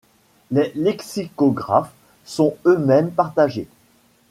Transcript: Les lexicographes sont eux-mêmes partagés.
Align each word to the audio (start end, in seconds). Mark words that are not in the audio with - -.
Les 0.49 0.71
lexicographes 0.73 1.91
sont 2.25 2.57
eux-mêmes 2.65 3.11
partagés. 3.11 3.67